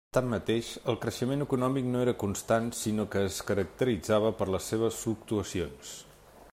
[0.17, 5.95] Tanmateix, el creixement econòmic no era constant, sinó que es caracteritzava per les seves fluctuacions.